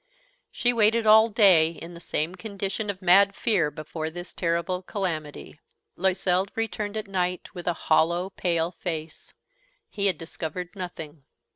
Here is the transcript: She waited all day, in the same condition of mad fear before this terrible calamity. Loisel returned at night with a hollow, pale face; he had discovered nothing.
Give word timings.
She 0.49 0.73
waited 0.73 1.05
all 1.05 1.29
day, 1.29 1.69
in 1.73 1.93
the 1.93 1.99
same 1.99 2.33
condition 2.33 2.89
of 2.89 3.03
mad 3.03 3.35
fear 3.35 3.69
before 3.69 4.09
this 4.09 4.33
terrible 4.33 4.81
calamity. 4.81 5.59
Loisel 5.95 6.47
returned 6.55 6.97
at 6.97 7.07
night 7.07 7.53
with 7.53 7.67
a 7.67 7.73
hollow, 7.85 8.31
pale 8.31 8.71
face; 8.71 9.35
he 9.91 10.07
had 10.07 10.17
discovered 10.17 10.75
nothing. 10.75 11.25